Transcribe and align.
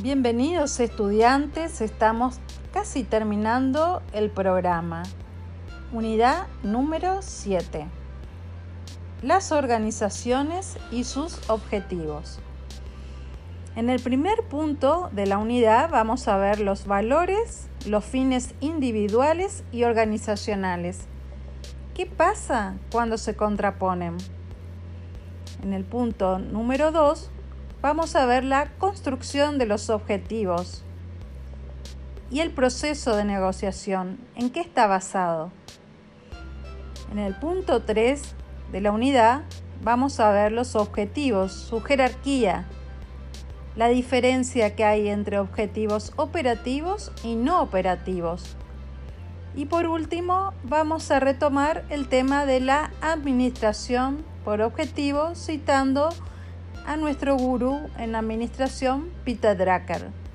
Bienvenidos 0.00 0.78
estudiantes, 0.78 1.80
estamos 1.80 2.38
casi 2.72 3.02
terminando 3.02 4.00
el 4.12 4.30
programa. 4.30 5.02
Unidad 5.92 6.46
número 6.62 7.20
7. 7.20 7.84
Las 9.22 9.50
organizaciones 9.50 10.78
y 10.92 11.02
sus 11.02 11.50
objetivos. 11.50 12.38
En 13.74 13.90
el 13.90 14.00
primer 14.00 14.44
punto 14.44 15.10
de 15.10 15.26
la 15.26 15.38
unidad 15.38 15.90
vamos 15.90 16.28
a 16.28 16.36
ver 16.36 16.60
los 16.60 16.86
valores, 16.86 17.66
los 17.84 18.04
fines 18.04 18.54
individuales 18.60 19.64
y 19.72 19.82
organizacionales. 19.82 21.08
¿Qué 21.94 22.06
pasa 22.06 22.76
cuando 22.92 23.18
se 23.18 23.34
contraponen? 23.34 24.16
En 25.60 25.72
el 25.72 25.82
punto 25.82 26.38
número 26.38 26.92
2 26.92 27.32
vamos 27.80 28.16
a 28.16 28.26
ver 28.26 28.44
la 28.44 28.66
construcción 28.78 29.58
de 29.58 29.66
los 29.66 29.88
objetivos 29.88 30.82
y 32.30 32.40
el 32.40 32.50
proceso 32.50 33.16
de 33.16 33.24
negociación. 33.24 34.18
¿En 34.34 34.50
qué 34.50 34.60
está 34.60 34.86
basado? 34.86 35.52
En 37.12 37.18
el 37.18 37.34
punto 37.36 37.82
3 37.82 38.34
de 38.72 38.80
la 38.80 38.90
unidad 38.90 39.42
vamos 39.82 40.18
a 40.18 40.30
ver 40.32 40.52
los 40.52 40.74
objetivos, 40.74 41.52
su 41.52 41.80
jerarquía, 41.80 42.66
la 43.76 43.88
diferencia 43.88 44.74
que 44.74 44.84
hay 44.84 45.08
entre 45.08 45.38
objetivos 45.38 46.12
operativos 46.16 47.12
y 47.22 47.36
no 47.36 47.62
operativos. 47.62 48.56
Y 49.54 49.66
por 49.66 49.86
último, 49.86 50.52
vamos 50.64 51.10
a 51.10 51.20
retomar 51.20 51.84
el 51.88 52.08
tema 52.08 52.44
de 52.44 52.60
la 52.60 52.90
administración 53.00 54.24
por 54.44 54.60
objetivo 54.62 55.34
citando 55.34 56.10
a 56.86 56.96
nuestro 56.96 57.36
gurú 57.36 57.88
en 57.98 58.14
administración, 58.14 59.10
Peter 59.24 59.56
Drucker. 59.56 60.27